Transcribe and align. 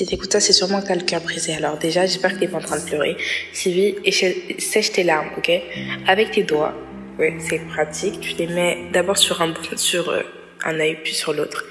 Si 0.00 0.06
t'écoutes 0.06 0.32
ça, 0.32 0.40
c'est 0.40 0.54
sûrement 0.54 0.80
que 0.80 0.86
t'as 0.86 0.96
cœur 0.96 1.20
brisé. 1.20 1.52
Alors 1.52 1.76
déjà, 1.76 2.06
j'espère 2.06 2.32
que 2.32 2.38
t'es 2.38 2.48
pas 2.48 2.56
en 2.56 2.62
train 2.62 2.78
de 2.78 2.84
pleurer. 2.86 3.18
Oui, 3.66 3.96
sèche 4.58 4.92
tes 4.92 5.02
larmes, 5.02 5.28
ok? 5.36 5.50
Avec 6.06 6.30
tes 6.30 6.42
doigts. 6.42 6.74
Ouais, 7.18 7.36
c'est 7.38 7.58
pratique. 7.58 8.18
Tu 8.18 8.32
les 8.36 8.46
mets 8.46 8.78
d'abord 8.94 9.18
sur 9.18 9.42
un 9.42 9.52
sur 9.76 10.08
euh, 10.08 10.22
un 10.64 10.80
œil 10.80 10.96
puis 11.04 11.12
sur 11.12 11.34
l'autre. 11.34 11.66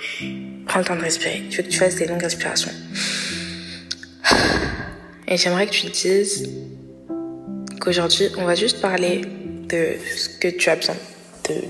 Prends 0.68 0.78
le 0.78 0.86
temps 0.86 0.96
de 0.96 1.02
respirer. 1.02 1.42
Tu 1.50 1.57
veux 1.57 1.63
que 1.63 1.70
tu 1.70 1.79
fasses 1.79 1.96
des 1.96 2.05
longues 2.05 2.21
respirations. 2.21 2.70
Et 5.27 5.35
j'aimerais 5.35 5.65
que 5.65 5.71
tu 5.71 5.87
te 5.87 5.91
dises 5.91 6.47
qu'aujourd'hui, 7.81 8.27
on 8.37 8.46
va 8.46 8.53
juste 8.53 8.79
parler 8.79 9.21
de 9.67 9.96
ce 10.15 10.29
que 10.29 10.49
tu 10.49 10.69
as 10.69 10.75
besoin 10.75 10.97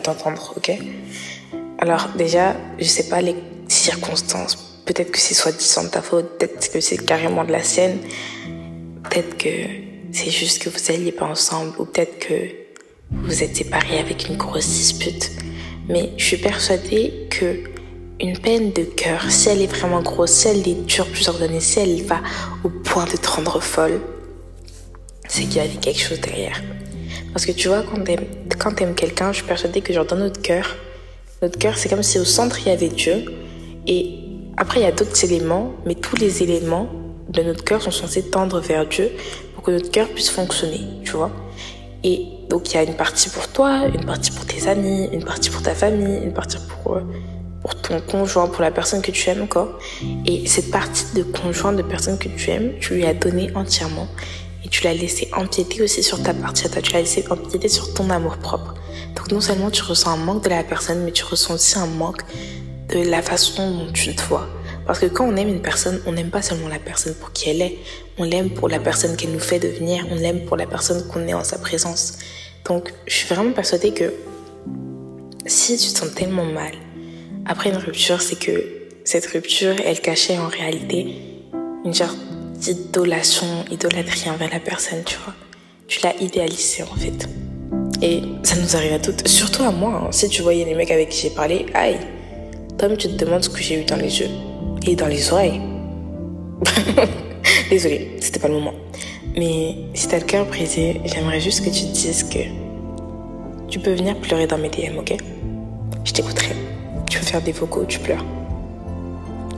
d'entendre, 0.04 0.56
ok? 0.58 0.74
Alors 1.78 2.10
déjà, 2.18 2.58
je 2.78 2.84
sais 2.84 3.08
pas 3.08 3.22
les 3.22 3.36
circonstances 3.70 4.69
Peut-être 4.90 5.12
que 5.12 5.20
c'est 5.20 5.36
soi-disant 5.36 5.84
de 5.84 5.90
ta 5.90 6.02
faute, 6.02 6.40
peut-être 6.40 6.72
que 6.72 6.80
c'est 6.80 6.98
carrément 6.98 7.44
de 7.44 7.52
la 7.52 7.62
scène, 7.62 8.00
peut-être 9.04 9.38
que 9.38 9.50
c'est 10.12 10.32
juste 10.32 10.64
que 10.64 10.70
vous 10.70 10.80
n'alliez 10.90 11.12
pas 11.12 11.28
ensemble, 11.28 11.74
ou 11.78 11.86
peut-être 11.86 12.18
que 12.18 12.34
vous 13.12 13.44
êtes 13.44 13.56
séparés 13.56 14.00
avec 14.00 14.28
une 14.28 14.36
grosse 14.36 14.68
dispute. 14.68 15.30
Mais 15.90 16.10
je 16.18 16.26
suis 16.26 16.38
persuadée 16.38 17.28
que 17.30 17.60
une 18.20 18.40
peine 18.40 18.72
de 18.72 18.82
cœur, 18.82 19.30
si 19.30 19.50
elle 19.50 19.62
est 19.62 19.68
vraiment 19.68 20.02
grosse, 20.02 20.32
si 20.32 20.48
elle 20.48 20.68
est 20.68 20.84
dure 20.88 21.06
plusieurs 21.06 21.40
années, 21.44 21.60
si 21.60 21.80
elle 21.80 22.02
va 22.06 22.22
au 22.64 22.70
point 22.70 23.06
de 23.06 23.16
te 23.16 23.30
rendre 23.30 23.62
folle, 23.62 24.02
c'est 25.28 25.44
qu'il 25.44 25.58
y 25.58 25.60
avait 25.60 25.78
quelque 25.78 26.02
chose 26.02 26.20
derrière. 26.20 26.64
Parce 27.32 27.46
que 27.46 27.52
tu 27.52 27.68
vois, 27.68 27.84
quand 27.84 28.04
t'aimes, 28.04 28.26
quand 28.58 28.74
t'aimes 28.74 28.96
quelqu'un, 28.96 29.34
je 29.34 29.38
suis 29.38 29.48
persuadée 29.48 29.82
que 29.82 29.94
genre 29.94 30.06
dans 30.06 30.16
notre 30.16 30.42
cœur, 30.42 30.78
notre 31.44 31.60
cœur, 31.60 31.78
c'est 31.78 31.90
comme 31.90 32.02
si 32.02 32.18
au 32.18 32.26
centre 32.26 32.58
il 32.62 32.70
y 32.70 32.72
avait 32.72 32.90
Dieu, 32.90 33.24
et 33.86 34.29
après, 34.60 34.82
il 34.82 34.84
y 34.84 34.86
a 34.86 34.92
d'autres 34.92 35.24
éléments, 35.24 35.72
mais 35.86 35.96
tous 35.96 36.18
les 36.18 36.44
éléments 36.44 36.90
de 37.30 37.42
notre 37.44 37.64
cœur 37.64 37.82
sont 37.82 37.92
censés 37.92 38.30
tendre 38.30 38.60
vers 38.60 38.86
Dieu 38.86 39.10
pour 39.56 39.64
que 39.64 39.72
notre 39.72 39.90
cœur 39.90 40.10
puisse 40.10 40.30
fonctionner, 40.30 40.82
tu 41.06 41.14
vois. 41.14 41.32
Et 42.04 42.28
donc, 42.50 42.70
il 42.70 42.74
y 42.76 42.78
a 42.78 42.84
une 42.84 42.96
partie 42.96 43.30
pour 43.30 43.48
toi, 43.48 43.86
une 43.86 44.06
partie 44.06 44.32
pour 44.32 44.46
tes 44.46 44.68
amis, 44.68 45.08
une 45.14 45.24
partie 45.24 45.50
pour 45.50 45.62
ta 45.62 45.74
famille, 45.74 46.24
une 46.26 46.34
partie 46.34 46.58
pour, 46.84 46.98
euh, 46.98 47.02
ton 47.84 48.02
conjoint, 48.02 48.48
pour 48.48 48.62
la 48.62 48.72
personne 48.72 49.02
que 49.02 49.12
tu 49.12 49.30
aimes 49.30 49.44
encore. 49.44 49.80
Et 50.26 50.46
cette 50.46 50.72
partie 50.72 51.06
de 51.16 51.24
conjoint, 51.24 51.72
de 51.72 51.82
personne 51.82 52.18
que 52.18 52.28
tu 52.28 52.50
aimes, 52.50 52.74
tu 52.82 52.96
lui 52.96 53.06
as 53.06 53.14
donné 53.14 53.52
entièrement. 53.56 54.10
Et 54.66 54.68
tu 54.68 54.84
l'as 54.84 54.94
laissé 54.94 55.30
empiéter 55.38 55.82
aussi 55.82 56.04
sur 56.04 56.22
ta 56.22 56.34
partie 56.34 56.66
à 56.66 56.70
toi. 56.70 56.82
Tu 56.82 56.92
l'as 56.92 57.00
laissé 57.00 57.24
empiéter 57.30 57.70
sur 57.70 57.94
ton 57.94 58.10
amour 58.10 58.36
propre. 58.38 58.74
Donc, 59.16 59.32
non 59.32 59.40
seulement 59.40 59.72
tu 59.72 59.84
ressens 59.84 60.12
un 60.12 60.18
manque 60.18 60.44
de 60.44 60.50
la 60.50 60.64
personne, 60.64 61.04
mais 61.06 61.14
tu 61.14 61.24
ressens 61.24 61.54
aussi 61.54 61.78
un 61.78 61.86
manque 61.86 62.24
de 62.90 63.10
la 63.10 63.22
façon 63.22 63.72
dont 63.72 63.92
tu 63.92 64.16
te 64.16 64.22
vois. 64.24 64.48
Parce 64.86 65.00
que 65.00 65.06
quand 65.06 65.28
on 65.28 65.36
aime 65.36 65.50
une 65.50 65.62
personne, 65.62 66.02
on 66.08 66.14
n'aime 66.14 66.32
pas 66.32 66.42
seulement 66.42 66.68
la 66.68 66.80
personne 66.80 67.14
pour 67.14 67.32
qui 67.32 67.50
elle 67.50 67.62
est, 67.62 67.78
on 68.18 68.24
l'aime 68.24 68.50
pour 68.50 68.68
la 68.68 68.80
personne 68.80 69.16
qu'elle 69.16 69.32
nous 69.32 69.40
fait 69.40 69.60
devenir, 69.60 70.06
on 70.12 70.16
l'aime 70.16 70.46
pour 70.46 70.58
la 70.58 70.66
personne 70.66 71.08
qu'on 71.08 71.28
est 71.28 71.34
en 71.34 71.44
sa 71.44 71.60
présence. 71.60 72.18
Donc, 72.66 72.92
je 73.06 73.14
suis 73.14 73.28
vraiment 73.34 73.52
persuadée 73.52 73.92
que 73.92 74.14
si 75.46 75.78
tu 75.78 75.94
te 75.94 76.00
sens 76.00 76.14
tellement 76.14 76.46
mal 76.46 76.74
après 77.46 77.70
une 77.70 77.78
rupture, 77.78 78.22
c'est 78.22 78.38
que 78.38 78.64
cette 79.04 79.26
rupture, 79.28 79.76
elle 79.86 80.02
cachait 80.02 80.38
en 80.38 80.48
réalité 80.48 81.16
une 81.86 81.94
sorte 81.94 82.18
d'idolation, 82.56 83.48
idolâtrie 83.72 84.30
envers 84.30 84.50
la 84.52 84.60
personne, 84.60 85.04
tu 85.06 85.18
vois. 85.24 85.34
Tu 85.88 86.02
l'as 86.04 86.16
idéalisée 86.20 86.84
en 86.84 86.96
fait. 86.96 87.28
Et 88.02 88.22
ça 88.44 88.56
nous 88.56 88.76
arrive 88.76 88.94
à 88.94 89.00
toutes, 89.00 89.28
surtout 89.28 89.64
à 89.64 89.72
moi. 89.72 90.04
Hein. 90.06 90.12
Si 90.12 90.30
tu 90.30 90.42
voyais 90.42 90.66
les 90.66 90.76
mecs 90.76 90.92
avec 90.92 91.10
qui 91.10 91.22
j'ai 91.22 91.30
parlé, 91.30 91.66
aïe, 91.74 91.98
toi 92.88 92.96
tu 92.96 93.10
te 93.10 93.26
demandes 93.26 93.44
ce 93.44 93.50
que 93.50 93.62
j'ai 93.62 93.82
eu 93.82 93.84
dans 93.84 93.98
les 93.98 94.22
yeux 94.22 94.30
et 94.86 94.96
dans 94.96 95.08
les 95.08 95.32
oreilles. 95.34 95.60
Désolée, 97.70 98.16
c'était 98.22 98.40
pas 98.40 98.48
le 98.48 98.54
moment. 98.56 98.74
Mais 99.36 99.76
si 99.94 100.08
t'as 100.08 100.20
le 100.20 100.26
cœur 100.26 100.46
brisé, 100.46 101.02
j'aimerais 101.06 101.40
juste 101.40 101.64
que 101.64 101.70
tu 101.70 101.82
te 101.82 101.92
dises 101.92 102.24
que 102.24 102.40
tu 103.68 103.80
peux 103.80 103.94
venir 103.94 104.16
pleurer 104.18 104.48
dans 104.48 104.58
mes 104.58 104.70
DM, 104.70 104.98
ok? 104.98 105.16
Je 106.06 106.14
t'écouterai. 106.14 106.56
Tu 107.10 107.20
veux 107.20 107.26
faire 107.26 107.42
des 107.42 107.52
vocaux, 107.52 107.84
tu 107.86 108.00
pleures. 108.00 108.26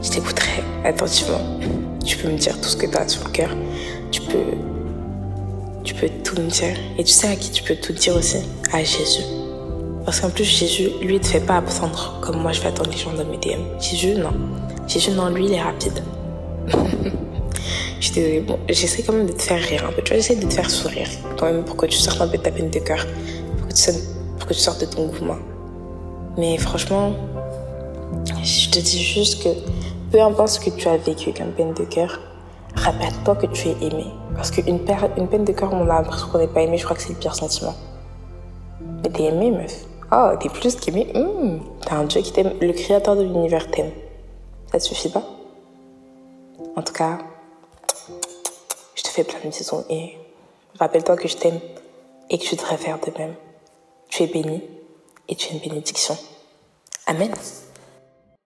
Je 0.02 0.10
t'écouterai 0.10 0.64
attentivement. 0.84 1.60
Tu 2.04 2.18
peux 2.18 2.30
me 2.30 2.38
dire 2.38 2.60
tout 2.60 2.70
ce 2.70 2.78
que 2.78 2.88
t'as 2.88 3.08
sur 3.08 3.24
le 3.24 3.30
cœur. 3.30 3.56
Tu 4.12 4.22
peux, 4.22 4.58
tu 5.84 5.94
peux 5.94 6.10
tout 6.24 6.42
me 6.42 6.50
dire. 6.50 6.76
Et 6.98 7.04
tu 7.04 7.12
sais 7.12 7.28
à 7.28 7.36
qui 7.36 7.52
tu 7.52 7.64
peux 7.64 7.76
tout 7.76 7.94
dire 7.94 8.16
aussi? 8.16 8.38
À 8.74 8.84
Jésus. 8.84 9.41
Parce 10.06 10.20
qu'en 10.20 10.30
plus, 10.30 10.44
Jésus, 10.44 10.90
lui, 11.02 11.16
ne 11.16 11.20
te 11.20 11.28
fait 11.28 11.40
pas 11.40 11.58
attendre 11.58 12.20
comme 12.22 12.42
moi 12.42 12.52
je 12.52 12.60
fais 12.60 12.70
attendre 12.70 12.90
les 12.90 12.98
gens 12.98 13.14
dans 13.14 13.26
mes 13.26 13.38
DM. 13.38 13.62
Jésus, 13.80 14.16
non. 14.16 14.34
Jésus, 14.88 15.12
non, 15.12 15.30
lui, 15.30 15.46
il 15.46 15.54
est 15.54 15.62
rapide. 15.62 16.04
je. 18.00 18.42
Bon, 18.42 18.60
j'essaie 18.68 19.04
quand 19.04 19.14
même 19.14 19.28
de 19.28 19.34
te 19.34 19.42
faire 19.42 19.62
rire 19.62 19.86
un 19.88 19.92
peu. 19.92 20.02
Tu 20.02 20.14
vois, 20.14 20.18
j'essaie 20.22 20.36
de 20.36 20.48
te 20.48 20.54
faire 20.54 20.70
sourire. 20.70 21.08
Quand 21.38 21.46
même, 21.46 21.64
pour 21.64 21.78
que 21.78 21.86
tu 21.86 21.98
sortes 21.98 22.22
un 22.22 22.28
peu 22.28 22.38
de 22.38 22.44
ta 22.44 22.52
peine 22.52 22.70
de 22.70 22.80
cœur. 22.80 23.06
Pour 23.58 23.68
que 23.68 23.74
tu, 23.74 23.92
pour 24.40 24.48
que 24.48 24.54
tu 24.54 24.60
sortes 24.60 24.82
de 24.82 24.86
ton 24.86 25.06
mouvement. 25.06 25.38
Mais 26.38 26.58
franchement, 26.58 27.14
je 28.44 28.70
te 28.70 28.80
dis 28.80 29.04
juste 29.04 29.44
que 29.44 29.50
peu 30.12 30.22
importe 30.22 30.50
ce 30.50 30.60
que 30.60 30.70
tu 30.72 30.88
as 30.88 30.98
vécu 30.98 31.32
comme 31.34 31.52
peine 31.52 31.74
de 31.74 31.84
cœur, 31.84 32.20
rappelle-toi 32.76 33.36
que 33.36 33.46
tu 33.48 33.70
es 33.70 33.76
aimé. 33.82 34.06
Parce 34.36 34.52
qu'une 34.52 34.80
une 35.18 35.28
peine 35.28 35.46
de 35.46 35.52
cœur, 35.52 35.72
on 35.74 35.84
a 35.84 35.94
l'impression 36.00 36.28
qu'on 36.28 36.40
n'est 36.40 36.48
pas 36.48 36.62
aimé, 36.62 36.78
je 36.78 36.84
crois 36.84 36.96
que 36.96 37.02
c'est 37.02 37.14
le 37.14 37.20
pire 37.20 37.36
sentiment. 37.36 37.76
Mais 39.04 39.10
t'es 39.10 39.24
aimé, 39.24 39.52
meuf. 39.52 39.86
Oh, 40.14 40.32
t'es 40.40 40.50
plus 40.50 40.76
qu'aimé. 40.76 41.08
Mmh. 41.16 41.60
T'as 41.86 41.96
un 41.96 42.04
Dieu 42.04 42.22
qui 42.22 42.34
t'aime. 42.34 42.54
Le 42.60 42.74
créateur 42.74 43.16
de 43.16 43.24
l'univers 43.24 43.72
t'aime. 43.72 43.92
Ça 44.72 44.80
te 44.80 44.84
suffit 44.84 45.10
pas? 45.10 45.24
En 46.76 46.82
tout 46.82 46.94
cas, 46.94 47.18
je 48.96 49.04
te 49.04 49.08
fais 49.08 49.24
plein 49.24 49.40
de 49.40 49.48
bisous 49.48 49.84
et 49.90 50.18
rappelle-toi 50.80 51.16
que 51.16 51.28
je 51.28 51.38
t'aime 51.38 51.60
et 52.30 52.38
que 52.38 52.46
je 52.46 52.56
devrais 52.56 52.78
faire 52.78 53.00
de 53.00 53.12
même. 53.18 53.36
Tu 54.10 54.24
es 54.24 54.28
béni 54.28 54.62
et 55.28 55.36
tu 55.36 55.50
es 55.50 55.52
une 55.54 55.60
bénédiction. 55.60 56.18
Amen. 57.08 57.32